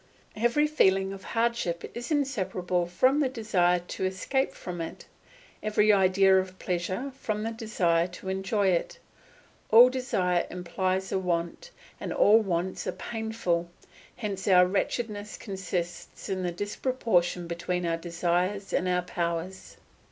[0.35, 5.05] Every feeling of hardship is inseparable from the desire to escape from it;
[5.61, 8.97] every idea of pleasure from the desire to enjoy it.
[9.69, 11.69] All desire implies a want,
[11.99, 13.69] and all wants are painful;
[14.15, 19.77] hence our wretchedness consists in the disproportion between our desires and our powers.